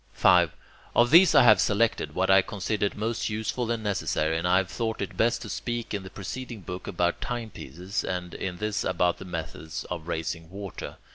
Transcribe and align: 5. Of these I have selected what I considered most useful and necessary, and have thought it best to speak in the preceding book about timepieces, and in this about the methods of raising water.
5. 0.13 0.51
Of 0.95 1.11
these 1.11 1.35
I 1.35 1.43
have 1.43 1.61
selected 1.61 2.15
what 2.15 2.31
I 2.31 2.41
considered 2.41 2.95
most 2.95 3.29
useful 3.29 3.69
and 3.69 3.83
necessary, 3.83 4.35
and 4.35 4.47
have 4.47 4.67
thought 4.67 4.99
it 4.99 5.15
best 5.15 5.43
to 5.43 5.47
speak 5.49 5.93
in 5.93 6.01
the 6.01 6.09
preceding 6.09 6.61
book 6.61 6.87
about 6.87 7.21
timepieces, 7.21 8.03
and 8.03 8.33
in 8.33 8.57
this 8.57 8.83
about 8.83 9.19
the 9.19 9.25
methods 9.25 9.83
of 9.91 10.07
raising 10.07 10.49
water. 10.49 10.97